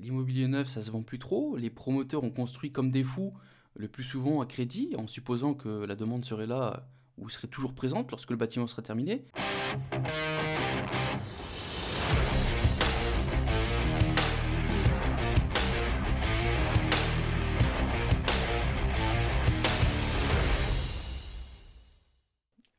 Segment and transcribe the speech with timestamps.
[0.00, 1.56] l'immobilier neuf, ça se vend plus trop.
[1.56, 3.32] Les promoteurs ont construit comme des fous,
[3.74, 7.74] le plus souvent à crédit, en supposant que la demande serait là ou serait toujours
[7.74, 9.24] présente lorsque le bâtiment sera terminé.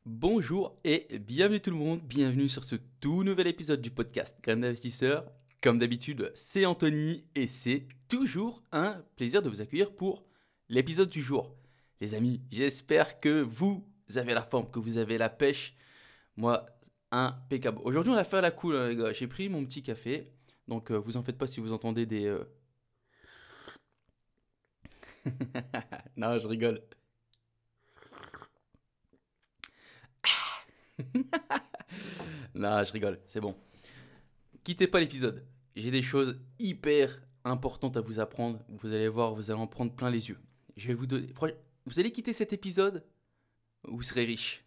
[0.06, 4.56] Bonjour et bienvenue tout le monde, bienvenue sur ce tout nouvel épisode du podcast Grain
[4.56, 5.24] d'investisseur.
[5.62, 10.24] Comme d'habitude, c'est Anthony et c'est toujours un plaisir de vous accueillir pour
[10.70, 11.54] l'épisode du jour.
[12.00, 15.76] Les amis, j'espère que vous avez la forme, que vous avez la pêche.
[16.36, 16.64] Moi,
[17.10, 17.80] impeccable.
[17.84, 19.12] Aujourd'hui, on a fait à la cool, hein, les gars.
[19.12, 20.32] J'ai pris mon petit café,
[20.66, 22.26] donc euh, vous en faites pas si vous entendez des...
[22.26, 22.44] euh,
[26.16, 26.82] non, je rigole.
[32.54, 33.54] non, je rigole, c'est bon.
[34.70, 35.44] Quittez pas l'épisode.
[35.74, 38.60] J'ai des choses hyper importantes à vous apprendre.
[38.68, 40.38] Vous allez voir, vous allez en prendre plein les yeux.
[40.76, 41.26] Je vais vous donner.
[41.86, 43.04] Vous allez quitter cet épisode,
[43.82, 44.64] vous serez riche.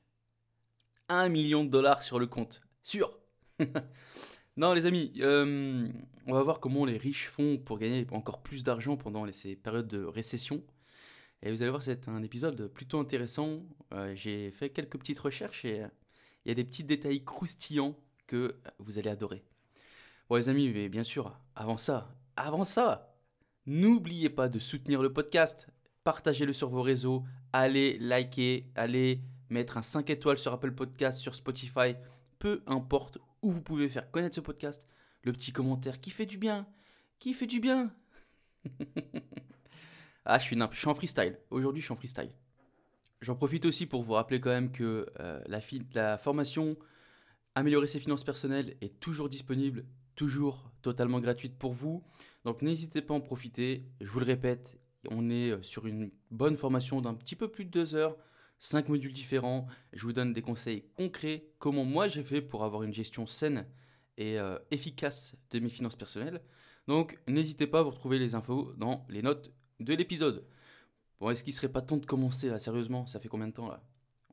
[1.08, 2.62] Un million de dollars sur le compte.
[2.82, 3.18] Sûr.
[4.58, 5.88] non, les amis, euh,
[6.28, 9.88] on va voir comment les riches font pour gagner encore plus d'argent pendant ces périodes
[9.88, 10.62] de récession.
[11.44, 13.64] Et vous allez voir, c'est un épisode plutôt intéressant.
[13.94, 15.88] Euh, J'ai fait quelques petites recherches et euh,
[16.44, 19.46] il y a des petits détails croustillants que vous allez adorer.
[20.34, 23.16] Bon les amis, mais bien sûr, avant ça, avant ça,
[23.68, 25.68] n'oubliez pas de soutenir le podcast,
[26.04, 31.36] partagez-le sur vos réseaux, allez liker, allez mettre un 5 étoiles sur Apple Podcast, sur
[31.36, 31.94] Spotify,
[32.40, 34.84] peu importe où vous pouvez faire connaître ce podcast,
[35.22, 36.66] le petit commentaire qui fait du bien,
[37.20, 37.94] qui fait du bien.
[40.26, 42.32] ah, je suis, je suis en freestyle, aujourd'hui je suis en freestyle.
[43.22, 45.44] J'en profite aussi pour vous rappeler quand même que euh,
[45.94, 46.76] la formation
[47.56, 52.04] Améliorer ses finances personnelles est toujours disponible, toujours totalement gratuite pour vous.
[52.46, 53.86] Donc n'hésitez pas à en profiter.
[54.02, 57.66] Je vous le répète, on est euh, sur une bonne formation d'un petit peu plus
[57.66, 58.18] de deux heures,
[58.60, 59.68] cinq modules différents.
[59.94, 63.66] Je vous donne des conseils concrets, comment moi j'ai fait pour avoir une gestion saine
[64.18, 66.42] et euh, efficace de mes finances personnelles.
[66.88, 70.46] Donc n'hésitez pas, vous retrouvez les infos dans les notes de l'épisode.
[71.20, 73.06] Bon, est-ce qu'il serait pas temps de commencer là, sérieusement?
[73.06, 73.82] Ça fait combien de temps là?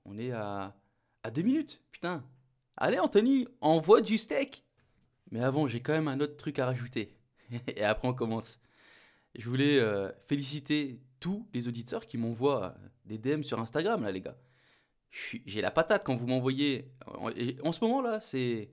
[0.04, 0.76] On est à,
[1.22, 2.24] à deux minutes, putain.
[2.76, 4.64] Allez Anthony, envoie du steak
[5.30, 7.16] Mais avant, j'ai quand même un autre truc à rajouter.
[7.76, 8.58] Et après, on commence.
[9.34, 14.12] Je voulais euh, féliciter tous les auditeurs qui m'envoient euh, des DM sur Instagram, là,
[14.12, 14.36] les gars.
[15.44, 16.92] J'ai la patate quand vous m'envoyez.
[17.64, 18.70] En, ce moment, là, c'est.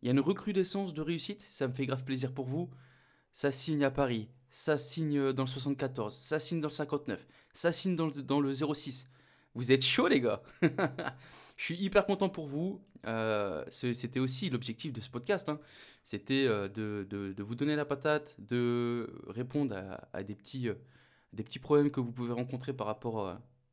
[0.00, 1.42] Il y a une recrudescence de réussite.
[1.50, 2.70] Ça me fait grave plaisir pour vous.
[3.32, 4.30] Ça signe à Paris.
[4.48, 6.14] Ça signe dans le 74.
[6.14, 7.26] Ça signe dans le 59.
[7.52, 9.06] Ça signe dans le, dans le 06.
[9.54, 10.42] Vous êtes chaud, les gars.
[11.60, 12.80] Je suis hyper content pour vous.
[13.06, 15.46] Euh, C'était aussi l'objectif de ce podcast.
[15.50, 15.60] hein.
[16.04, 20.74] C'était euh, de, vous donner la patate, de répondre à, à des, petits, euh,
[21.34, 23.28] des petits problèmes que vous pouvez rencontrer par rapport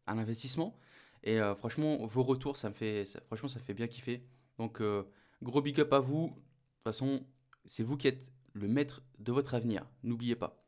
[0.05, 0.77] à l'investissement.
[1.23, 4.21] Et franchement, vos retours, ça me fait, franchement, ça fait bien kiffer.
[4.59, 4.81] Donc,
[5.41, 6.27] gros big up à vous.
[6.27, 7.25] De toute façon,
[7.63, 9.87] c'est vous qui êtes le maître de votre avenir.
[10.03, 10.61] N'oubliez pas.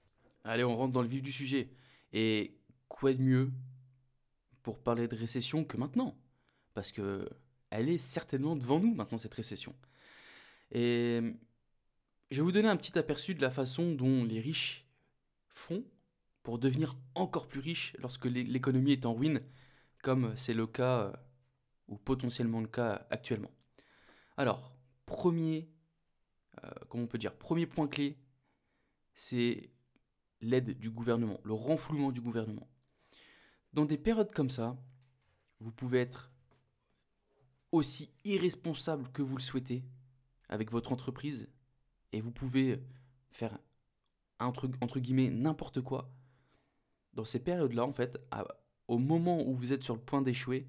[0.46, 1.69] Allez, on rentre dans le vif du sujet.
[2.13, 3.52] Et quoi de mieux
[4.63, 6.18] pour parler de récession que maintenant?
[6.74, 7.30] Parce que
[7.69, 9.75] elle est certainement devant nous maintenant, cette récession.
[10.72, 11.19] Et
[12.31, 14.85] je vais vous donner un petit aperçu de la façon dont les riches
[15.47, 15.84] font
[16.44, 19.41] pour devenir encore plus riches lorsque l'é- l'économie est en ruine,
[20.03, 21.13] comme c'est le cas, euh,
[21.88, 23.52] ou potentiellement le cas actuellement.
[24.38, 24.75] Alors,
[25.06, 25.69] premier,
[26.63, 28.18] euh, comment on peut dire, premier point clé,
[29.13, 29.69] c'est
[30.41, 32.69] l'aide du gouvernement, le renflouement du gouvernement.
[33.74, 34.78] Dans des périodes comme ça,
[35.59, 36.28] vous pouvez être
[37.72, 39.84] aussi irresponsable que vous le souhaitez
[40.47, 41.47] avec votre entreprise
[42.12, 42.81] et vous pouvez
[43.31, 43.57] faire
[44.40, 46.12] entre, guillemets n'importe quoi.
[47.13, 48.18] Dans ces périodes-là, en fait,
[48.88, 50.68] au moment où vous êtes sur le point d'échouer,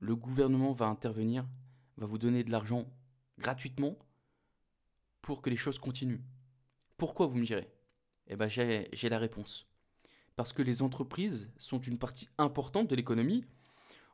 [0.00, 1.46] le gouvernement va intervenir,
[1.96, 2.86] va vous donner de l'argent
[3.38, 3.96] gratuitement
[5.22, 6.22] pour que les choses continuent.
[6.96, 7.70] Pourquoi vous me direz?
[8.26, 9.66] Eh j'ai j'ai la réponse.
[10.36, 13.44] Parce que les entreprises sont une partie importante de l'économie.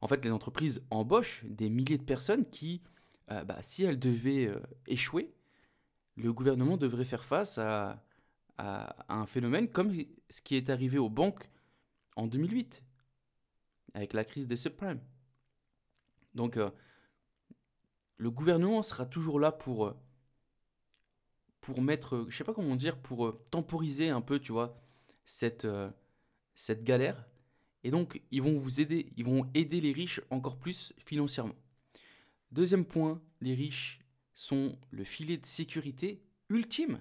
[0.01, 2.83] En fait, les entreprises embauchent des milliers de personnes qui,
[3.31, 5.35] euh, bah, si elles devaient euh, échouer,
[6.17, 8.03] le gouvernement devrait faire face à,
[9.09, 9.91] un phénomène comme
[10.29, 11.49] ce qui est arrivé aux banques
[12.17, 12.85] en 2008,
[13.95, 15.01] avec la crise des subprimes.
[16.35, 16.71] Donc, euh,
[18.19, 19.95] le gouvernement sera toujours là pour,
[21.63, 24.79] pour mettre, je sais pas comment dire, pour temporiser un peu, tu vois,
[25.25, 25.67] cette,
[26.55, 27.30] cette galère.
[27.83, 31.55] Et donc, ils vont vous aider, ils vont aider les riches encore plus financièrement.
[32.53, 34.01] Deuxième point, les riches
[34.35, 37.01] sont le filet de sécurité ultime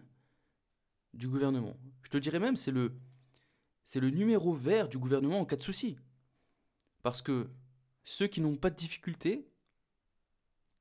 [1.13, 1.75] du gouvernement.
[2.03, 2.93] Je te dirais même, c'est le,
[3.83, 5.97] c'est le numéro vert du gouvernement en cas de souci.
[7.01, 7.49] Parce que
[8.03, 9.47] ceux qui n'ont pas de difficultés,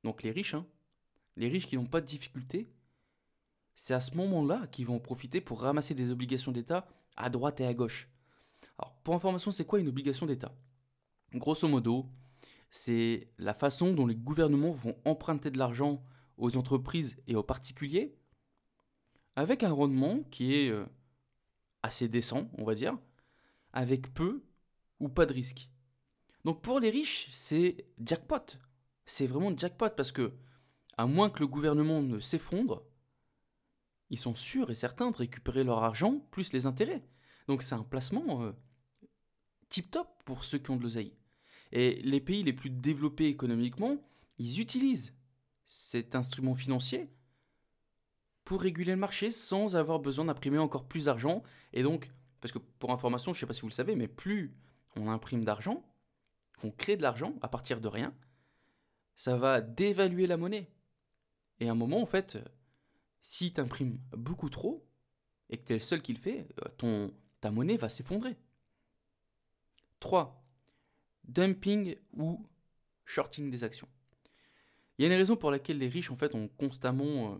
[0.03, 0.65] donc les riches, hein,
[1.35, 2.69] les riches qui n'ont pas de difficultés,
[3.75, 7.65] c'est à ce moment-là qu'ils vont profiter pour ramasser des obligations d'État à droite et
[7.65, 8.09] à gauche.
[8.77, 10.55] Alors, pour information, c'est quoi une obligation d'État?
[11.33, 12.05] Grosso modo,
[12.69, 16.03] c'est la façon dont les gouvernements vont emprunter de l'argent
[16.37, 18.15] aux entreprises et aux particuliers
[19.35, 20.85] avec un rendement qui est euh,
[21.83, 22.97] assez décent, on va dire,
[23.73, 24.43] avec peu
[24.99, 25.69] ou pas de risque.
[26.45, 28.57] Donc pour les riches, c'est jackpot.
[29.05, 30.33] C'est vraiment jackpot parce que,
[30.97, 32.83] à moins que le gouvernement ne s'effondre,
[34.09, 37.03] ils sont sûrs et certains de récupérer leur argent plus les intérêts.
[37.49, 38.51] Donc c'est un placement euh,
[39.69, 41.15] tip-top pour ceux qui ont de l'oseille.
[41.71, 43.97] Et les pays les plus développés économiquement,
[44.37, 45.15] ils utilisent
[45.65, 47.09] cet instrument financier
[48.45, 51.41] pour réguler le marché sans avoir besoin d'imprimer encore plus d'argent.
[51.73, 54.07] Et donc, parce que pour information, je ne sais pas si vous le savez, mais
[54.07, 54.55] plus
[54.95, 55.83] on imprime d'argent,
[56.59, 58.13] qu'on crée de l'argent à partir de rien,
[59.15, 60.69] ça va dévaluer la monnaie.
[61.59, 62.37] Et à un moment, en fait,
[63.21, 64.85] si tu imprimes beaucoup trop,
[65.49, 67.11] et que tu es le seul qui le fait, euh, ton,
[67.41, 68.37] ta monnaie va s'effondrer.
[69.99, 70.43] 3.
[71.25, 72.45] Dumping ou
[73.05, 73.87] shorting des actions.
[74.97, 77.37] Il y a une raison pour laquelle les riches en fait ont constamment, euh,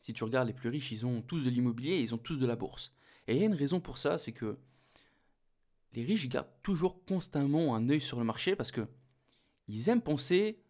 [0.00, 2.36] si tu regardes les plus riches, ils ont tous de l'immobilier et ils ont tous
[2.36, 2.92] de la bourse.
[3.26, 4.58] Et il y a une raison pour ça, c'est que
[5.92, 8.86] les riches gardent toujours constamment un œil sur le marché parce que
[9.66, 10.62] ils aiment penser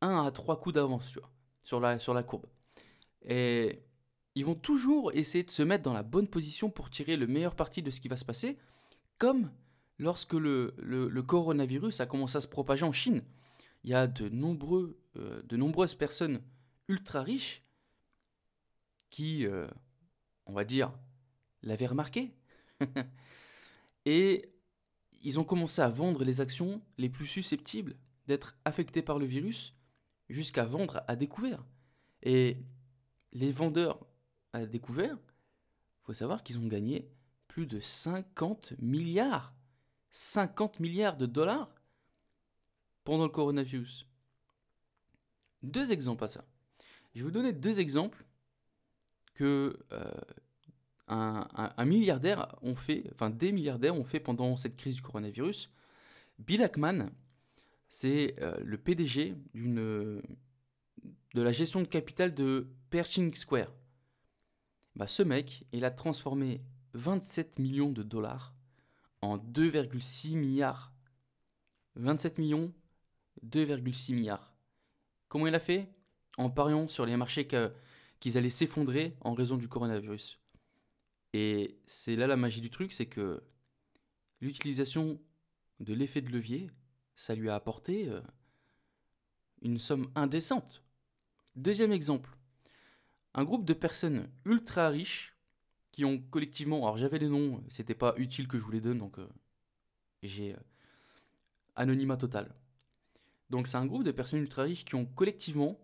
[0.00, 1.18] un à trois coups d'avance,
[1.62, 2.46] sur la, sur la courbe.
[3.24, 3.82] Et
[4.34, 7.54] ils vont toujours essayer de se mettre dans la bonne position pour tirer le meilleur
[7.54, 8.58] parti de ce qui va se passer,
[9.18, 9.50] comme
[9.98, 13.22] lorsque le, coronavirus a commencé à se propager en Chine.
[13.84, 16.40] Il y a de, nombreux, euh, de nombreuses personnes
[16.88, 17.62] ultra riches
[19.10, 19.66] qui, euh,
[20.46, 20.92] on va dire,
[21.62, 22.32] l'avaient remarqué.
[24.06, 24.50] Et
[25.22, 27.96] ils ont commencé à vendre les actions les plus susceptibles
[28.26, 29.74] d'être affectées par le virus
[30.28, 31.64] jusqu'à vendre à découvert.
[32.22, 32.56] Et
[33.32, 34.00] les vendeurs
[34.52, 37.08] à découvert, il faut savoir qu'ils ont gagné
[37.48, 39.54] plus de 50 milliards.
[40.10, 41.70] 50 milliards de dollars
[43.04, 44.06] pendant le coronavirus.
[45.62, 46.44] Deux exemples à ça.
[47.14, 48.24] Je vais vous donner deux exemples
[49.34, 50.10] que euh,
[51.08, 55.70] un, milliardaire ont fait, enfin des milliardaires ont fait pendant cette crise du coronavirus.
[56.38, 57.10] Bill Ackman,
[57.88, 60.22] c'est euh, le PDG de
[61.34, 63.72] la gestion de capital de Pershing Square.
[64.96, 66.60] Bah, ce mec, il a transformé
[66.94, 68.54] 27 millions de dollars
[69.22, 70.92] en 2,6 milliards.
[71.96, 72.72] 27 millions,
[73.46, 74.54] 2,6 milliards.
[75.28, 75.88] Comment il a fait?
[76.38, 77.46] En pariant sur les marchés
[78.20, 80.38] qu'ils allaient s'effondrer en raison du coronavirus.
[81.32, 83.42] Et c'est là la magie du truc, c'est que
[84.40, 85.20] l'utilisation
[85.80, 86.70] de l'effet de levier,
[87.16, 88.20] ça lui a apporté euh,
[89.62, 90.82] une somme indécente.
[91.56, 92.36] Deuxième exemple,
[93.34, 95.36] un groupe de personnes ultra riches
[95.90, 98.98] qui ont collectivement, alors j'avais les noms, c'était pas utile que je vous les donne,
[98.98, 99.28] donc euh,
[100.22, 100.60] j'ai euh,
[101.76, 102.54] anonymat total.
[103.50, 105.78] Donc c'est un groupe de personnes ultra riches qui ont collectivement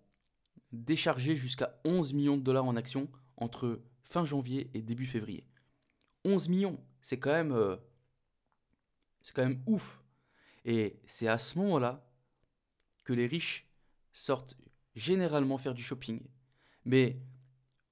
[0.72, 5.46] déchargé jusqu'à 11 millions de dollars en actions entre fin janvier et début février.
[6.24, 7.76] 11 millions, c'est quand même euh,
[9.22, 10.02] c'est quand ouf.
[10.64, 12.10] Et c'est à ce moment-là
[13.04, 13.68] que les riches
[14.12, 14.56] sortent
[14.94, 16.20] généralement faire du shopping.
[16.84, 17.20] Mais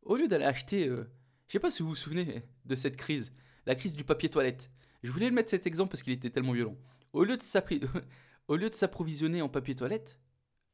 [0.06, 1.08] au lieu d'aller acheter, euh,
[1.48, 3.32] je sais pas si vous vous souvenez de cette crise,
[3.66, 4.70] la crise du papier toilette.
[5.02, 6.76] Je voulais le mettre cet exemple parce qu'il était tellement violent.
[7.12, 10.18] Au lieu de s'approvisionner en papier toilette,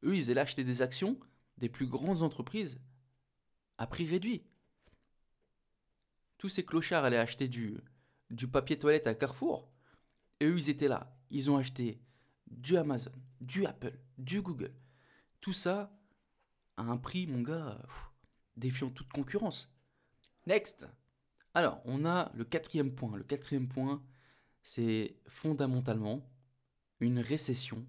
[0.03, 1.19] eux ils allaient acheter des actions
[1.57, 2.79] des plus grandes entreprises
[3.77, 4.43] à prix réduit
[6.43, 7.79] tous ces clochards allaient acheter du,
[8.29, 9.71] du papier toilette à Carrefour.
[10.41, 11.15] Et eux, ils étaient là.
[11.29, 12.01] Ils ont acheté
[12.51, 14.73] du Amazon, du Apple, du Google.
[15.39, 15.97] Tout ça
[16.75, 17.81] à un prix, mon gars,
[18.57, 19.69] défiant toute concurrence.
[20.47, 20.87] Next.
[21.53, 23.15] Alors, on a le quatrième point.
[23.15, 24.03] Le quatrième point,
[24.63, 26.29] c'est fondamentalement
[26.99, 27.85] une récession.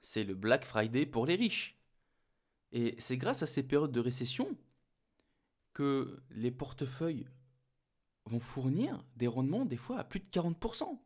[0.00, 1.78] C'est le Black Friday pour les riches.
[2.72, 4.56] Et c'est grâce à ces périodes de récession
[5.72, 7.28] que les portefeuilles
[8.24, 10.98] vont fournir des rendements des fois à plus de 40%.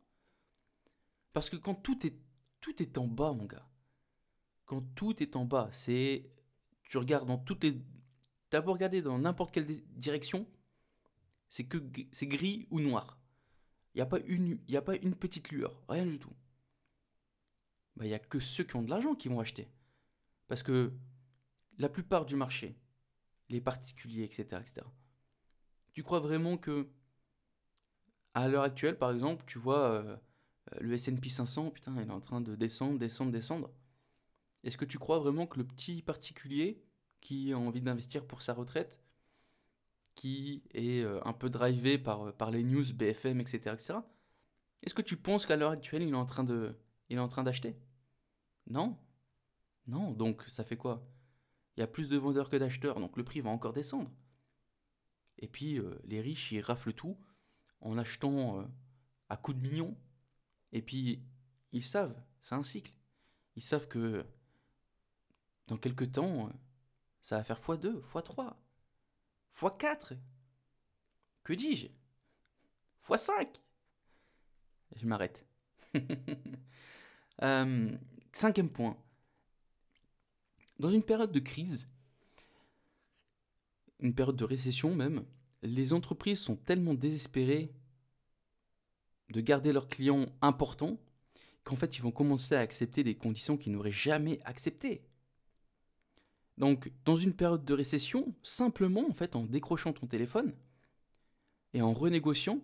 [1.32, 2.16] Parce que quand tout est,
[2.60, 3.68] tout est en bas, mon gars,
[4.64, 6.30] quand tout est en bas, c'est...
[6.84, 7.80] Tu regardes dans toutes les...
[8.50, 9.66] T'as beau regarder dans n'importe quelle
[9.96, 10.46] direction,
[11.48, 11.78] c'est que
[12.12, 13.18] c'est gris ou noir.
[13.94, 16.32] Il n'y a, pas une, pas une petite lueur, rien du tout.
[17.96, 19.68] Bah, il n'y a que ceux qui ont de l'argent qui vont acheter.
[20.48, 20.92] Parce que
[21.78, 22.76] la plupart du marché,
[23.48, 24.86] les particuliers, etc., etc.
[25.92, 26.88] Tu crois vraiment que,
[28.34, 30.16] à l'heure actuelle, par exemple, tu vois euh,
[30.80, 33.70] le S&P 500, putain, il est en train de descendre, descendre, descendre.
[34.62, 36.84] Est-ce que tu crois vraiment que le petit particulier
[37.20, 39.00] qui a envie d'investir pour sa retraite,
[40.14, 43.98] qui est euh, un peu drivé par, euh, par les news, BFM, etc., etc.,
[44.82, 46.74] est-ce que tu penses qu'à l'heure actuelle, il est en train de,
[47.10, 47.76] il est en train d'acheter?
[48.66, 48.98] Non.
[49.86, 51.06] Non, donc ça fait quoi?
[51.76, 54.10] Il y a plus de vendeurs que d'acheteurs, donc le prix va encore descendre.
[55.38, 57.18] Et puis euh, les riches, ils raflent tout
[57.82, 58.66] en achetant
[59.28, 59.96] à coups de millions.
[60.72, 61.22] Et puis
[61.72, 62.94] ils savent, c'est un cycle.
[63.56, 64.24] Ils savent que
[65.66, 66.50] dans quelques temps,
[67.22, 68.54] ça va faire x2, x3,
[69.52, 70.16] x4.
[71.44, 71.88] Que dis-je?
[73.02, 73.48] X5.
[74.96, 75.46] Je m'arrête.
[77.42, 77.96] Euh,
[78.34, 78.98] cinquième point.
[80.78, 81.88] Dans une période de crise,
[83.98, 85.24] une période de récession même,
[85.62, 87.72] les entreprises sont tellement désespérées
[89.30, 90.98] de garder leurs clients importants
[91.64, 95.02] qu'en fait ils vont commencer à accepter des conditions qu'ils n'auraient jamais acceptées.
[96.60, 100.54] Donc, dans une période de récession, simplement, en fait, en décrochant ton téléphone
[101.72, 102.60] et en renégociant,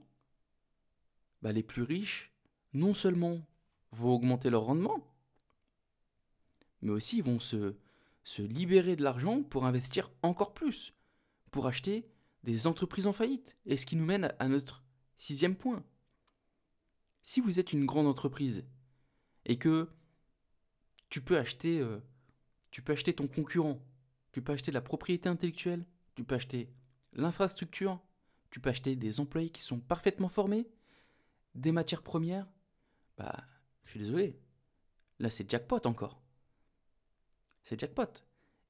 [1.41, 2.31] bah, les plus riches,
[2.75, 3.41] non seulement
[3.93, 5.11] vont augmenter leur rendement,
[6.83, 7.75] mais aussi vont se,
[8.39, 10.93] libérer de l'argent pour investir encore plus,
[11.51, 12.07] pour acheter
[12.45, 13.57] des entreprises en faillite.
[13.65, 14.85] Et ce qui nous mène à notre
[15.17, 15.83] sixième point.
[17.23, 18.63] Si vous êtes une grande entreprise
[19.47, 19.89] et que
[21.09, 21.99] tu peux acheter euh,
[22.71, 23.81] tu peux acheter ton concurrent,
[24.33, 26.71] tu peux acheter la propriété intellectuelle, tu peux acheter
[27.13, 28.01] l'infrastructure,
[28.51, 30.69] tu peux acheter des employés qui sont parfaitement formés,
[31.55, 32.47] des matières premières.
[33.17, 33.45] Bah,
[33.85, 34.39] je suis désolé.
[35.19, 36.21] Là, c'est jackpot encore.
[37.63, 38.23] C'est jackpot.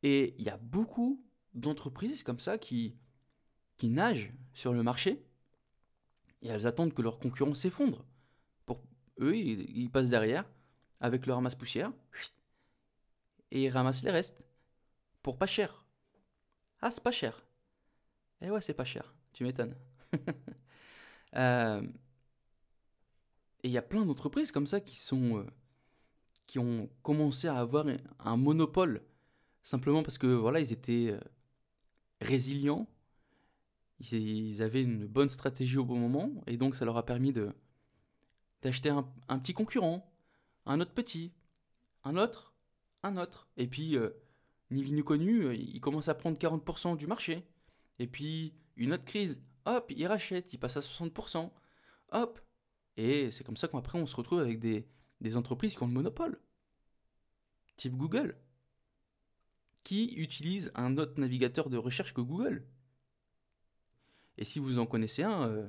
[0.02, 1.24] Et il y a beaucoup
[1.54, 2.96] d'entreprises comme ça qui,
[3.76, 5.26] qui nagent sur le marché
[6.42, 8.04] et elles attendent que leurs concurrents s'effondrent.
[8.66, 8.82] Pour
[9.20, 10.44] eux, ils, passent derrière
[11.00, 11.92] avec leur masse poussière
[13.56, 14.42] et ils ramassent les restes.
[15.22, 15.86] Pour pas cher.
[16.82, 17.42] Ah, c'est pas cher.
[18.42, 19.14] Eh ouais, c'est pas cher.
[19.32, 19.76] Tu m'étonnes.
[21.34, 21.82] Euh,
[23.62, 25.38] et il y a plein d'entreprises comme ça qui sont.
[25.38, 25.46] Euh,
[26.46, 27.84] qui ont commencé à avoir
[28.20, 29.02] un monopole.
[29.62, 31.20] Simplement parce que voilà, ils étaient euh,
[32.22, 32.88] résilients.
[33.98, 36.42] Ils, avaient une bonne stratégie au bon moment.
[36.46, 37.52] Et donc ça leur a permis de
[38.62, 40.10] d'acheter un, un petit concurrent.
[40.64, 41.34] Un autre petit.
[42.04, 42.55] Un autre
[43.16, 43.48] autre.
[43.56, 44.10] Et puis, euh,
[44.70, 47.46] ni vu ni connu, euh, il commence à prendre 40% du marché.
[47.98, 51.52] Et puis, une autre crise, hop, il rachète, il passe à 60%.
[52.12, 52.40] Hop.
[52.96, 54.86] Et c'est comme ça qu'après, on se retrouve avec des,
[55.36, 56.40] entreprises qui ont le monopole.
[57.76, 58.36] Type Google.
[59.84, 62.66] Qui utilise un autre navigateur de recherche que Google
[64.36, 65.68] Et si vous en connaissez un, euh,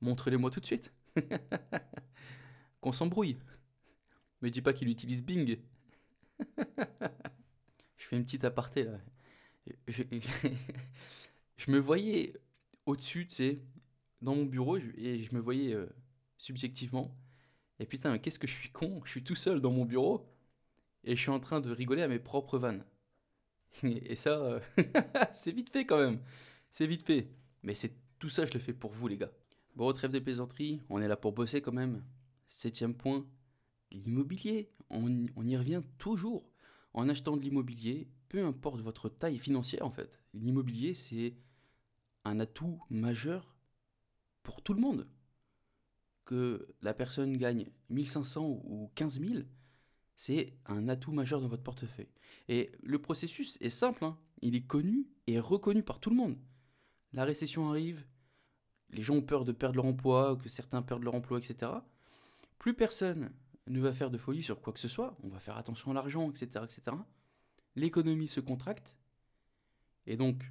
[0.00, 0.92] montrez-les-moi tout de suite.
[2.80, 3.38] Qu'on s'embrouille.
[4.40, 5.58] Mais dis pas qu'il utilise Bing.
[7.96, 8.98] je fais une petite aparté là.
[11.56, 12.34] Je, me voyais
[12.84, 13.58] au-dessus, tu sais,
[14.20, 15.86] dans mon bureau, et je me voyais euh,
[16.36, 17.16] subjectivement.
[17.78, 20.28] Et putain, qu'est-ce que je suis con, je suis tout seul dans mon bureau,
[21.04, 22.84] et je suis en train de rigoler à mes propres vannes.
[23.82, 24.60] Et ça, euh,
[25.32, 26.20] c'est vite fait quand même.
[26.70, 27.28] C'est vite fait.
[27.62, 29.32] Mais c'est tout ça, je le fais pour vous, les gars.
[29.76, 32.02] Bon, trêve de plaisanterie, on est là pour bosser quand même.
[32.48, 33.26] Septième point,
[33.94, 35.08] l'immobilier on,
[35.46, 36.50] y revient toujours.
[36.92, 41.36] En achetant de l'immobilier, peu importe votre taille financière en fait, l'immobilier c'est
[42.24, 43.56] un atout majeur
[44.42, 45.08] pour tout le monde.
[46.24, 49.42] Que la personne gagne 1500 ou 15 000,
[50.16, 52.08] c'est un atout majeur dans votre portefeuille.
[52.48, 54.16] Et le processus est simple, hein.
[54.40, 56.38] il est connu et reconnu par tout le monde.
[57.12, 58.06] La récession arrive,
[58.90, 61.72] les gens ont peur de perdre leur emploi, que certains perdent leur emploi, etc.
[62.58, 63.30] Plus personne
[63.66, 65.94] ne va faire de folie sur quoi que ce soit, on va faire attention à
[65.94, 66.96] l'argent, etc., etc.
[67.76, 68.98] L'économie se contracte,
[70.06, 70.44] et donc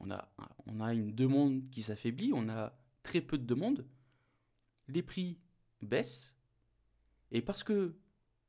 [0.00, 3.86] on a, une demande qui s'affaiblit, on a très peu de demandes,
[4.88, 5.38] les prix
[5.82, 6.34] baissent,
[7.30, 7.96] et parce que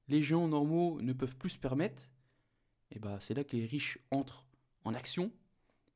[0.07, 2.03] les gens normaux ne peuvent plus se permettre,
[2.91, 4.45] et eh ben c'est là que les riches entrent
[4.83, 5.33] en action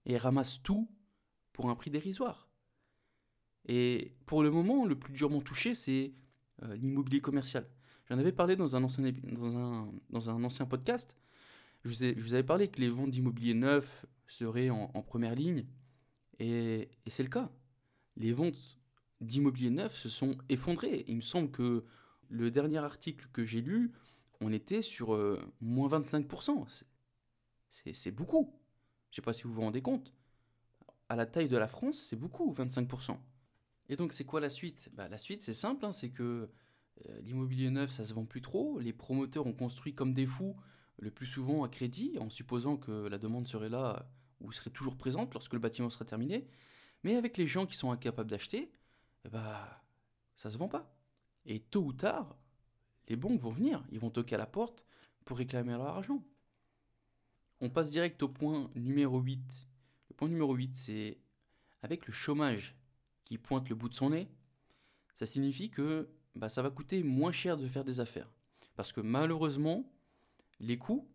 [0.05, 0.89] et ramassent tout
[1.53, 2.49] pour un prix dérisoire.
[3.67, 6.13] Et pour le moment, le plus durement touché, c'est
[6.63, 7.69] euh, l'immobilier commercial.
[8.09, 11.15] J'en avais parlé dans un ancien, podcast.
[11.85, 11.89] Je
[12.19, 15.65] vous, avais parlé que les ventes d'immobilier neuf seraient en, première ligne.
[16.39, 17.51] Et, c'est le cas.
[18.17, 18.79] Les ventes
[19.21, 21.05] d'immobilier neuf se sont effondrées.
[21.07, 21.85] Il me semble que
[22.29, 23.91] le dernier article que j'ai lu,
[24.41, 26.65] on était sur euh, moins 25%.
[27.69, 28.55] C'est beaucoup.
[29.11, 30.15] Je ne sais pas si vous vous rendez compte.
[31.09, 33.17] à la taille de la France, c'est beaucoup, 25%.
[33.89, 34.89] Et donc, c'est quoi la suite?
[34.93, 36.49] Bah, La suite, c'est simple, hein, c'est que
[37.21, 38.79] l'immobilier neuf, ça se vend plus trop.
[38.79, 40.55] Les promoteurs ont construit comme des fous,
[40.97, 44.09] le plus souvent à crédit, en supposant que la demande serait là
[44.41, 46.47] ou serait toujours présente lorsque le bâtiment sera terminé.
[47.03, 48.71] Mais avec les gens qui sont incapables d'acheter,
[49.25, 49.83] eh bah,
[50.35, 50.93] ça se vend pas.
[51.45, 52.37] Et tôt ou tard,
[53.07, 54.85] les banques vont venir, ils vont toquer à la porte
[55.25, 56.23] pour réclamer leur argent.
[57.61, 59.67] On passe direct au point numéro 8.
[60.09, 61.17] Le point numéro 8, c'est
[61.81, 62.75] avec le chômage
[63.25, 64.27] qui pointe le bout de son nez,
[65.13, 66.09] ça signifie que
[66.39, 68.31] bah, ça va coûter moins cher de faire des affaires.
[68.75, 69.91] Parce que malheureusement,
[70.59, 71.07] les coûts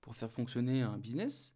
[0.00, 1.54] pour faire fonctionner un business,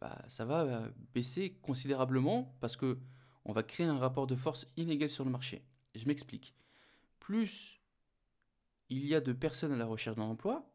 [0.00, 2.98] bah, ça va baisser considérablement parce que
[3.44, 5.64] on va créer un rapport de force inégal sur le marché.
[5.94, 6.54] Je m'explique.
[7.18, 7.80] Plus
[8.88, 10.68] il y a de personnes à la recherche d'un emploi,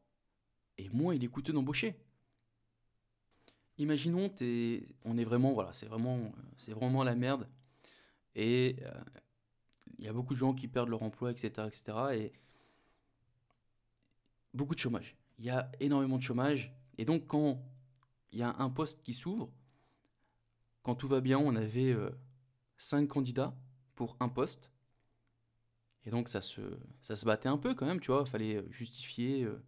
[0.77, 1.95] et moins il est coûteux d'embaucher.
[3.77, 4.31] Imaginons,
[5.03, 7.49] on est vraiment, voilà, c'est vraiment, c'est vraiment la merde,
[8.35, 8.91] et euh,
[9.97, 12.33] il y a beaucoup de gens qui perdent leur emploi, etc., etc., et
[14.53, 15.17] beaucoup de chômage.
[15.39, 17.61] Il y a énormément de chômage, et donc quand
[18.31, 19.51] il y a un poste qui s'ouvre,
[20.83, 22.09] quand tout va bien, on avait euh,
[22.77, 23.55] cinq candidats
[23.95, 24.71] pour un poste.
[26.05, 26.61] Et donc ça se,
[27.01, 29.63] ça se battait un peu quand même, tu vois, il fallait justifier, euh,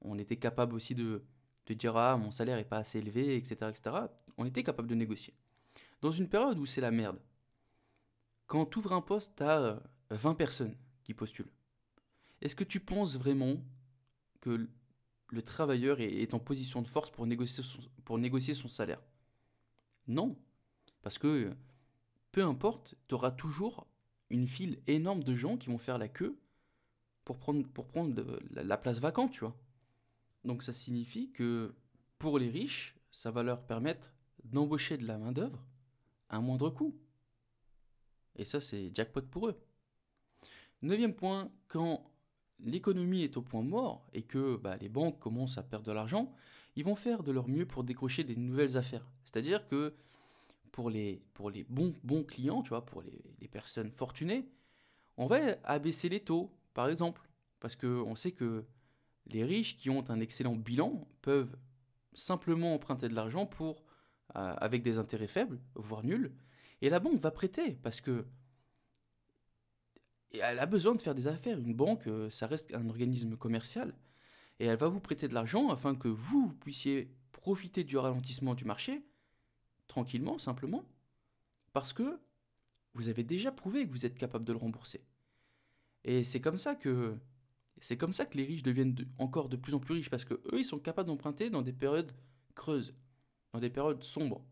[0.00, 1.22] on était capable aussi de,
[1.66, 3.96] de dire ah mon salaire est pas assez élevé, etc., etc.
[4.38, 5.34] On était capable de négocier.
[6.00, 7.18] Dans une période où c'est la merde,
[8.46, 11.50] quand tu ouvres un poste, tu as 20 personnes qui postulent.
[12.40, 13.56] Est-ce que tu penses vraiment
[14.40, 14.68] que
[15.28, 19.02] le travailleur est en position de force pour négocier son, salaire?
[20.06, 20.36] Non.
[21.02, 21.52] Parce que
[22.32, 23.86] peu importe, tu auras toujours
[24.30, 26.38] une file énorme de gens qui vont faire la queue
[27.24, 29.56] pour prendre, pour prendre la place vacante, tu vois.
[30.44, 31.74] Donc ça signifie que
[32.18, 34.12] pour les riches, ça va leur permettre
[34.44, 35.64] d'embaucher de la main-d'œuvre
[36.28, 36.94] à un moindre coût.
[38.36, 39.60] Et ça, c'est jackpot pour eux.
[40.82, 42.10] Neuvième point, quand
[42.60, 46.32] l'économie est au point mort et que bah, les banques commencent à perdre de l'argent,
[46.76, 49.06] ils vont faire de leur mieux pour décrocher des nouvelles affaires.
[49.24, 49.94] C'est-à-dire que
[50.72, 51.22] pour les,
[51.70, 54.46] bons, clients, tu vois, pour les, personnes fortunées,
[55.16, 57.22] on va abaisser les taux, par exemple.
[57.60, 58.64] Parce qu'on sait que
[59.26, 61.56] les riches qui ont un excellent bilan peuvent
[62.12, 63.74] simplement emprunter de l'argent euh,
[64.34, 66.30] avec des intérêts faibles, voire nuls,
[66.82, 68.26] et la banque va prêter parce que
[70.32, 71.58] elle a besoin de faire des affaires.
[71.58, 73.94] Une banque, euh, ça reste un organisme commercial,
[74.58, 78.64] et elle va vous prêter de l'argent afin que vous puissiez profiter du ralentissement du
[78.64, 79.02] marché
[79.88, 80.84] tranquillement, simplement,
[81.72, 82.18] parce que
[82.94, 85.04] vous avez déjà prouvé que vous êtes capable de le rembourser.
[86.04, 87.16] Et c'est comme ça que
[87.78, 90.34] c'est comme ça que les riches deviennent encore de plus en plus riches parce que
[90.34, 92.12] eux ils sont capables d'emprunter dans des périodes
[92.54, 92.94] creuses,
[93.52, 94.42] dans des périodes sombres.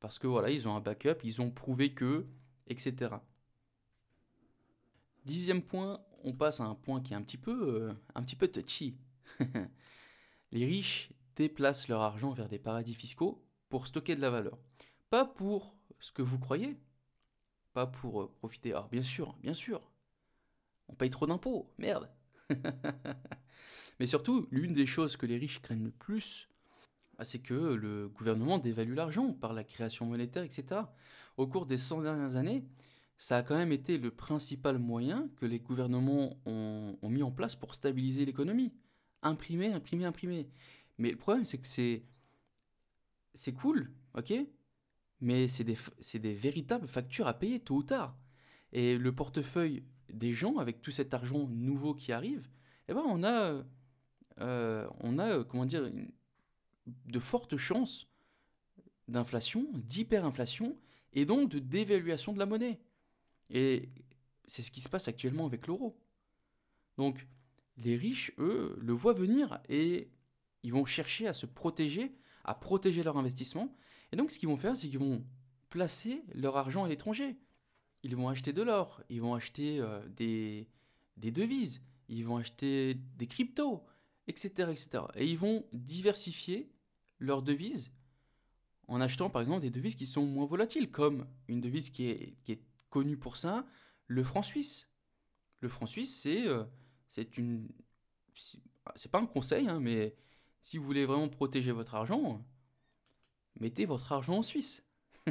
[0.00, 2.26] Parce que voilà, ils ont un backup, ils ont prouvé que,
[2.66, 3.16] etc.
[5.26, 8.36] Dixième point, on passe à un point qui est un petit peu, euh, un petit
[8.36, 8.96] peu touchy.
[10.52, 14.58] les riches déplacent leur argent vers des paradis fiscaux pour stocker de la valeur.
[15.10, 16.78] Pas pour ce que vous croyez,
[17.74, 18.72] pas pour euh, profiter.
[18.72, 19.82] Alors bien sûr, bien sûr,
[20.88, 22.10] on paye trop d'impôts, merde.
[24.00, 26.49] Mais surtout, l'une des choses que les riches craignent le plus,
[27.20, 30.80] bah, c'est que le gouvernement dévalue l'argent par la création monétaire, etc.
[31.36, 32.64] Au cours des 100 dernières années,
[33.18, 37.54] ça a quand même été le principal moyen que les gouvernements ont, mis en place
[37.54, 38.72] pour stabiliser l'économie.
[39.20, 40.48] Imprimer, imprimer, imprimer.
[40.96, 42.04] Mais le problème, c'est que c'est
[43.34, 44.32] c'est cool, ok?
[45.20, 48.16] Mais c'est des, véritables factures à payer tôt ou tard.
[48.72, 52.48] Et le portefeuille des gens, avec tout cet argent nouveau qui arrive,
[52.88, 53.62] eh ben on a,
[54.40, 55.86] euh, on a comment dire,
[56.86, 58.08] de fortes chances
[59.08, 60.76] d'inflation, d'hyperinflation,
[61.12, 62.80] et donc de dévaluation de la monnaie.
[63.50, 63.88] Et
[64.44, 65.98] c'est ce qui se passe actuellement avec l'euro.
[66.96, 67.26] Donc
[67.76, 70.10] les riches, eux, le voient venir et
[70.62, 72.14] ils vont chercher à se protéger
[72.44, 73.74] à protéger leur investissement.
[74.12, 75.24] Et donc, ce qu'ils vont faire, c'est qu'ils vont
[75.68, 77.36] placer leur argent à l'étranger.
[78.02, 80.68] Ils vont acheter de l'or, ils vont acheter euh, des,
[81.16, 83.84] des devises, ils vont acheter des cryptos,
[84.30, 85.04] etc., etc.
[85.16, 86.70] Et ils vont diversifier
[87.18, 87.90] leurs devises
[88.88, 92.36] en achetant par exemple des devises qui sont moins volatiles, comme une devise qui est,
[92.44, 93.64] qui est connue pour ça,
[94.06, 94.88] le franc suisse.
[95.60, 96.64] Le franc suisse, c'est euh,
[97.36, 97.68] une.
[98.96, 100.16] C'est pas un conseil, hein, mais
[100.62, 102.44] si vous voulez vraiment protéger votre argent,
[103.60, 104.82] mettez votre argent en Suisse.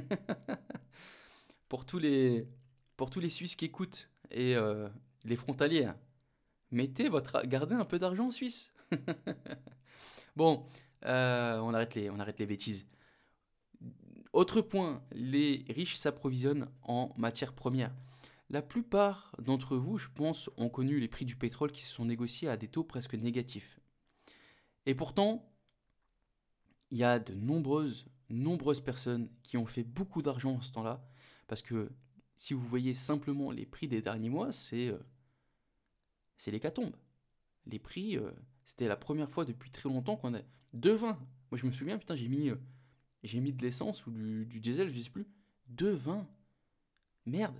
[1.67, 2.47] pour, tous les,
[2.95, 4.87] pour tous les Suisses qui écoutent et euh,
[5.23, 5.91] les frontaliers,
[6.71, 8.71] mettez votre, gardez un peu d'argent en Suisse.
[10.35, 10.65] bon,
[11.05, 11.95] euh, on, arrête
[12.39, 12.85] les, bêtises.
[14.33, 17.93] autre point, les riches s'approvisionnent en matières premières.
[18.49, 22.05] La plupart d'entre vous, je pense, ont connu les prix du pétrole qui se sont
[22.05, 23.79] négociés à des taux presque négatifs.
[24.85, 25.53] Et pourtant,
[26.89, 31.07] il y a de nombreuses, nombreuses personnes qui ont fait beaucoup d'argent en ce temps-là,
[31.47, 31.91] parce que
[32.37, 34.99] si vous voyez simplement les prix des derniers mois, c'est euh,
[36.47, 36.95] l'hécatombe.
[37.65, 38.31] Les prix, euh,
[38.69, 40.41] c'était la première fois depuis très longtemps qu'on a...
[40.73, 41.17] De vin
[41.49, 42.55] Moi je me souviens, putain, j'ai mis, euh,
[43.33, 45.25] mis de l'essence ou du, diesel, je sais plus.
[45.69, 46.27] De vin
[47.25, 47.59] Merde.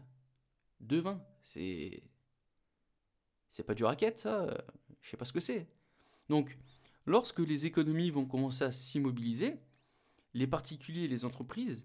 [0.79, 2.03] De vin C'est...
[3.49, 4.55] C'est pas du racket, ça.
[5.01, 5.67] Je sais pas ce que c'est.
[6.29, 6.59] Donc,
[7.07, 9.59] lorsque les économies vont commencer à s'immobiliser,
[10.35, 11.83] les particuliers et les entreprises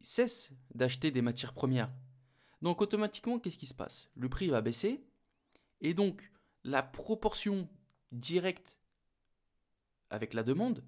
[0.00, 1.92] cessent d'acheter des matières premières.
[2.60, 4.10] Donc automatiquement, qu'est-ce qui se passe?
[4.16, 5.00] Le prix va baisser,
[5.80, 6.32] et donc
[6.64, 7.68] la proportion
[8.12, 8.78] directe
[10.10, 10.82] avec la demande,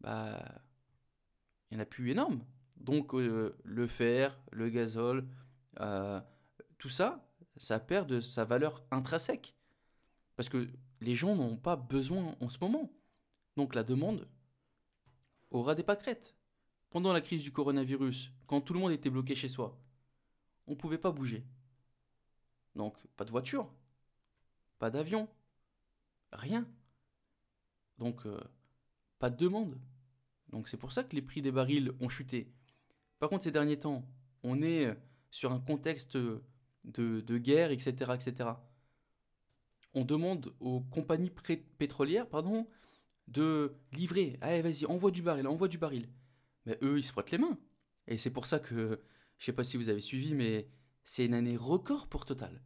[0.00, 0.42] bah,
[1.70, 2.44] il n'y en a plus énorme.
[2.76, 5.26] Donc euh, le fer, le gazole,
[5.80, 6.20] euh,
[6.78, 7.24] tout ça,
[7.56, 9.54] ça perd de sa valeur intrinsèque.
[10.36, 10.68] Parce que
[11.00, 12.92] les gens n'ont pas besoin en ce moment.
[13.56, 14.28] Donc la demande
[15.50, 16.34] aura des pâquerettes.
[16.90, 19.78] Pendant la crise du coronavirus, quand tout le monde était bloqué chez soi,
[20.66, 21.46] on ne pouvait pas bouger.
[22.74, 23.70] Donc pas de voiture,
[24.78, 25.28] pas d'avion,
[26.32, 26.66] rien.
[27.98, 28.40] Donc euh,
[29.18, 29.80] pas de demande.
[30.48, 32.52] Donc c'est pour ça que les prix des barils ont chuté.
[33.18, 34.04] Par contre, ces derniers temps,
[34.42, 34.94] on est euh,
[35.30, 36.42] sur un contexte de,
[36.84, 38.52] de guerre, etc., etc
[39.94, 41.30] on demande aux compagnies
[41.78, 42.66] pétrolières pardon,
[43.28, 44.38] de livrer.
[44.40, 46.08] Allez, vas-y, envoie du baril, envoie du baril.
[46.66, 47.58] Mais eux, ils se frottent les mains.
[48.06, 49.00] Et c'est pour ça que,
[49.38, 50.68] je sais pas si vous avez suivi, mais
[51.04, 52.62] c'est une année record pour Total.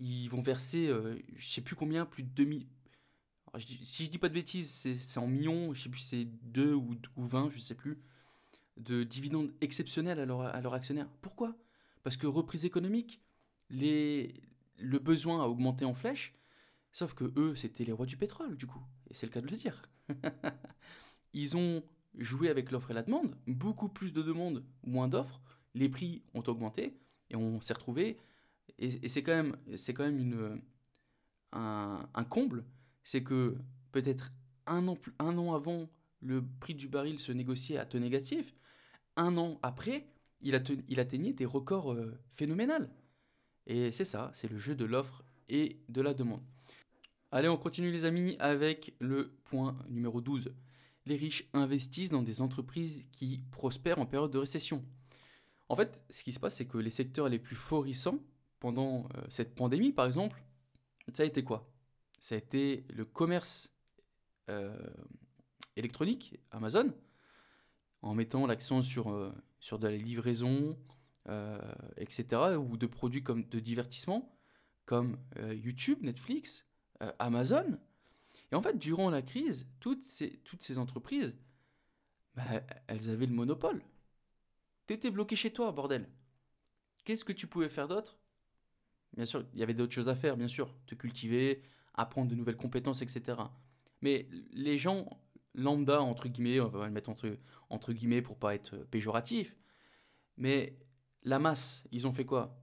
[0.00, 2.66] Ils vont verser, euh, je sais plus combien, plus de 2000.
[3.58, 6.96] si je dis pas de bêtises, c'est en millions, je sais plus c'est 2 ou,
[7.16, 8.00] ou 20, je sais plus,
[8.78, 11.08] de dividendes exceptionnels à leurs actionnaires.
[11.20, 11.56] Pourquoi?
[12.02, 13.20] Parce que reprise économique,
[13.68, 14.34] les,
[14.78, 16.34] le besoin a augmenté en flèche,
[16.92, 18.82] sauf que eux, c'était les rois du pétrole, du coup.
[19.10, 19.82] Et c'est le cas de le dire.
[21.34, 21.82] Ils ont
[22.18, 25.40] joué avec l'offre et la demande, beaucoup plus de demandes, moins d'offres,
[25.74, 26.98] les prix ont augmenté,
[27.30, 28.18] et on s'est retrouvé,
[28.80, 30.60] et, c'est quand même, c'est quand même une,
[31.52, 32.64] un, comble,
[33.04, 33.56] c'est que
[33.92, 34.32] peut-être
[34.66, 35.88] un an, un an avant,
[36.22, 38.54] le prix du baril se négociait à taux négatif,
[39.16, 40.06] un an après,
[40.40, 42.86] il, il atteignait des records euh, phénoménaux.
[43.66, 46.42] Et c'est ça, c'est le jeu de l'offre et de la demande.
[47.32, 50.52] Allez, on continue les amis avec le point numéro 12.
[51.06, 54.84] Les riches investissent dans des entreprises qui prospèrent en période de récession.
[55.68, 58.18] En fait, ce qui se passe, c'est que les secteurs les plus florissants
[58.60, 60.44] pendant euh, cette pandémie, par exemple,
[61.12, 61.72] ça a été quoi?
[62.20, 63.70] Ça a été le commerce
[64.48, 64.76] euh,
[65.76, 66.94] électronique, Amazon,
[68.02, 70.78] en mettant l'accent sur, euh, sur de la livraison,
[71.96, 74.36] etc., ou de produits comme de divertissement,
[74.84, 75.16] comme
[75.52, 76.66] YouTube, Netflix,
[77.20, 77.78] Amazon.
[78.50, 81.36] Et en fait, durant la crise, toutes ces, toutes ces entreprises,
[82.34, 82.42] bah,
[82.88, 83.80] elles avaient le monopole.
[84.88, 86.08] T'étais bloqué chez toi, bordel.
[87.04, 88.19] Qu'est-ce que tu pouvais faire d'autre?
[89.14, 90.74] Bien sûr, il y avait d'autres choses à faire, bien sûr.
[90.86, 91.62] Te cultiver,
[91.94, 93.38] apprendre de nouvelles compétences, etc.
[94.02, 95.20] Mais les gens
[95.54, 97.36] lambda, entre guillemets, on va le mettre entre,
[97.68, 99.56] entre guillemets pour pas être péjoratif,
[100.36, 100.78] mais
[101.22, 102.56] la masse, ils ont fait quoi?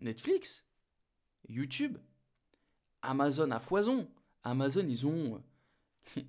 [0.00, 0.64] Netflix,
[1.48, 1.98] YouTube,
[3.02, 4.08] Amazon à foison.
[4.42, 5.42] Amazon, ils ont...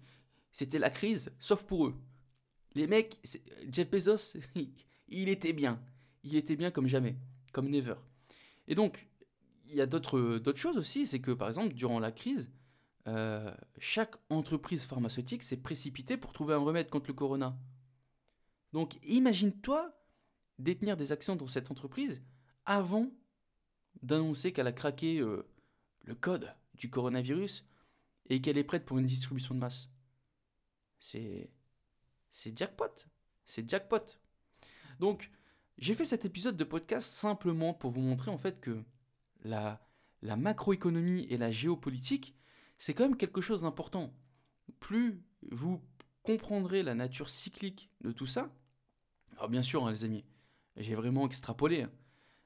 [0.52, 1.96] C'était la crise, sauf pour eux.
[2.74, 3.20] Les mecs,
[3.70, 4.38] Jeff Bezos,
[5.08, 5.82] il était bien.
[6.24, 7.16] Il était bien comme jamais,
[7.52, 7.96] comme never.
[8.68, 9.06] Et donc,
[9.74, 12.50] y a d'autres choses aussi, c'est que par exemple, durant la crise,
[13.08, 17.58] euh, chaque entreprise pharmaceutique s'est précipitée pour trouver un remède contre le corona.
[18.74, 19.94] Donc imagine-toi
[20.60, 22.24] détenir des actions dans cette entreprise
[22.66, 23.12] avant
[24.02, 25.48] d'annoncer qu'elle a craqué euh,
[26.04, 27.66] le code du coronavirus
[28.30, 29.90] et qu'elle est prête pour une distribution de masse.
[31.00, 31.50] C'est
[32.32, 33.06] c'est jackpot,
[33.46, 34.20] c'est jackpot.
[35.00, 35.32] Donc,
[35.78, 38.84] j'ai fait cet épisode de podcast simplement pour vous montrer en fait que
[39.46, 42.36] la macroéconomie et la géopolitique,
[42.78, 44.14] c'est quand même quelque chose d'important.
[44.80, 45.82] Plus vous
[46.24, 48.52] comprendrez la nature cyclique de tout ça,
[49.38, 50.24] alors bien sûr, hein, les amis,
[50.78, 51.84] j'ai vraiment extrapolé.
[51.84, 51.92] Hein.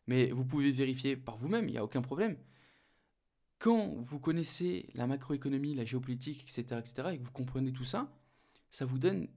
[0.08, 2.38] Mais vous pouvez vérifier par vous-même, il n'y a aucun problème.
[3.60, 8.12] Quand vous connaissez la macroéconomie, la géopolitique, etc., etc., et que vous comprenez tout ça,
[8.72, 9.28] ça vous donne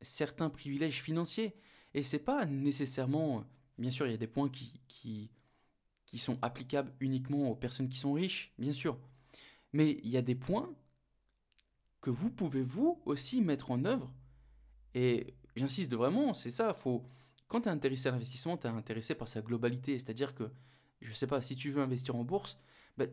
[0.00, 1.54] certains privilèges financiers.
[1.94, 3.44] Et c'est pas nécessairement.
[3.78, 5.30] Bien sûr, il y a des points qui,
[6.06, 8.98] qui sont applicables uniquement aux personnes qui sont riches, bien sûr.
[9.72, 10.72] Mais il y a des points
[12.00, 14.12] que vous pouvez vous aussi mettre en œuvre.
[14.94, 17.04] Et j'insiste vraiment, c'est ça, faut
[17.48, 20.50] quand tu es intéressé à l'investissement, tu es intéressé par sa globalité, c'est-à-dire que
[21.00, 22.58] je sais pas, si tu veux investir en bourse,
[22.96, 23.10] ben,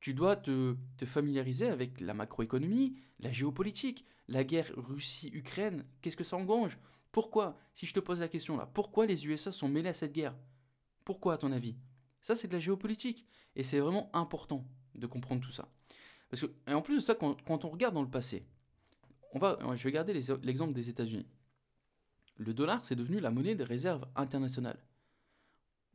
[0.00, 6.24] tu dois te, te, familiariser avec la macroéconomie, la géopolitique, la guerre Russie-Ukraine, qu'est-ce que
[6.24, 6.78] ça engrange?
[7.10, 7.58] Pourquoi?
[7.74, 10.36] Si je te pose la question là, pourquoi les USA sont mêlés à cette guerre?
[11.04, 11.76] Pourquoi à ton avis?
[12.24, 15.68] Ça c'est de la géopolitique, et c'est vraiment important de comprendre tout ça.
[16.28, 18.44] Parce que, et en plus de ça, quand, on regarde dans le passé,
[19.32, 21.28] on va, je vais garder l'exemple des États-Unis.
[22.36, 24.82] Le dollar, c'est devenu la monnaie de réserve internationale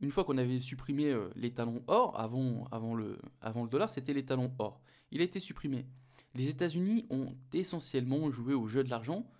[0.00, 4.14] une fois qu'on avait supprimé euh, les talons or, avant, le, avant le dollar, c'était
[4.14, 4.80] les talons or.
[5.10, 5.86] Il a été supprimé.
[6.34, 9.30] Les États-Unis ont essentiellement joué au jeu de l'argent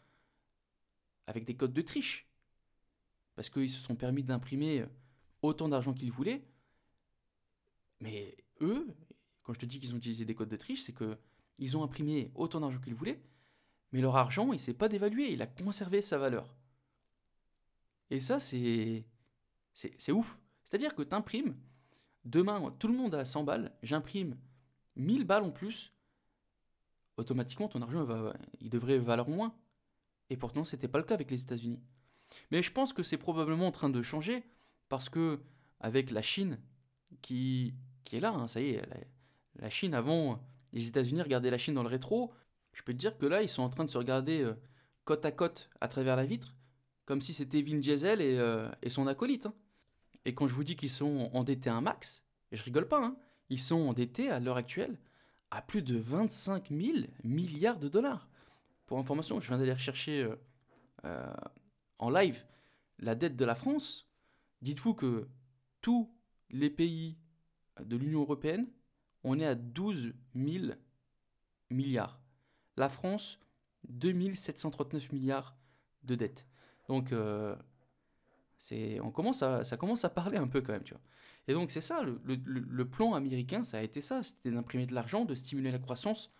[1.26, 2.28] avec des codes de triche.
[3.36, 4.84] Parce qu'ils se sont permis d'imprimer
[5.40, 6.44] autant d'argent qu'ils voulaient.
[8.00, 8.86] Mais eux,
[9.42, 12.30] quand je te dis qu'ils ont utilisé des codes de triche, c'est qu'ils ont imprimé
[12.34, 13.22] autant d'argent qu'ils voulaient,
[13.92, 16.56] mais leur argent, il s'est pas dévalué, il a conservé sa valeur.
[18.10, 19.04] Et ça, c'est.
[19.74, 20.38] C'est ouf.
[20.64, 21.56] C'est-à-dire que tu imprimes,
[22.24, 24.36] demain, tout le monde a 100 balles, j'imprime
[24.96, 25.94] 1000 balles en plus,
[27.16, 29.54] automatiquement ton argent va, il devrait valoir moins.
[30.28, 31.80] Et pourtant, ce n'était pas le cas avec les États-Unis.
[32.50, 34.44] Mais je pense que c'est probablement en train de changer
[34.88, 35.40] parce que
[35.80, 36.60] avec la Chine
[37.22, 38.82] qui, qui est là, hein, ça y est,
[39.58, 40.40] la, Chine avant,
[40.72, 42.32] les États-Unis regardaient la Chine dans le rétro.
[42.72, 44.54] Je peux te dire que là, ils sont en train de se regarder euh,
[45.04, 46.54] côte à côte à travers la vitre,
[47.04, 49.46] comme si c'était Vin Diesel et, euh, et son acolyte.
[49.46, 49.54] Hein.
[50.24, 53.16] Et quand je vous dis qu'ils sont endettés un max, je rigole pas, hein,
[53.48, 54.98] ils sont endettés à l'heure actuelle
[55.50, 58.28] à plus de 25 000 milliards de dollars.
[58.86, 60.28] Pour information, je viens d'aller rechercher
[61.04, 61.34] euh,
[61.98, 62.44] en live
[62.98, 64.08] la dette de la France.
[64.62, 65.28] Dites-vous que
[65.80, 66.10] tous
[66.50, 67.16] les pays
[67.84, 68.66] de l'Union européenne,
[69.24, 70.74] on est à 12 000
[71.70, 72.20] milliards.
[72.76, 73.38] La France,
[73.88, 75.56] 2 739 milliards
[76.02, 76.46] de dettes.
[76.88, 77.54] Donc, euh,
[79.02, 81.02] on commence à, ça commence à parler un peu quand même, tu vois.
[81.48, 85.24] Et donc c'est ça, le, plan américain, ça a été ça, c'était d'imprimer de l'argent,
[85.24, 86.32] de stimuler la croissance,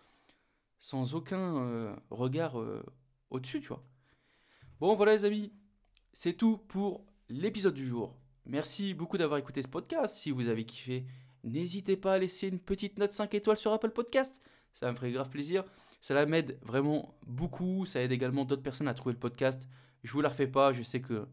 [0.79, 2.83] sans aucun euh, regard euh,
[3.29, 3.83] au-dessus, tu vois.
[4.79, 5.51] Bon voilà les amis,
[6.13, 8.15] c'est tout pour l'épisode du jour.
[8.45, 10.15] Merci beaucoup d'avoir écouté ce podcast.
[10.15, 11.05] Si vous avez kiffé,
[11.43, 14.33] n'hésitez pas à laisser une petite note 5 étoiles sur Apple Podcast.
[14.73, 15.63] Ça me ferait grave plaisir.
[16.01, 17.85] Ça m'aide vraiment beaucoup.
[17.85, 19.61] Ça aide également d'autres personnes à trouver le podcast.
[20.03, 20.73] Je vous la refais pas.
[20.73, 21.27] Je sais que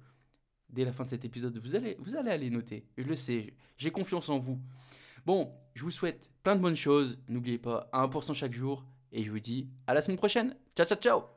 [0.68, 2.86] dès la fin de cet épisode, vous allez, vous allez aller noter.
[2.96, 4.60] Je le sais, j'ai confiance en vous.
[5.24, 7.18] Bon, je vous souhaite plein de bonnes choses.
[7.28, 8.84] N'oubliez pas, 1% chaque jour.
[9.12, 10.54] Et je vous dis à la semaine prochaine.
[10.76, 11.28] Ciao, ciao, ciao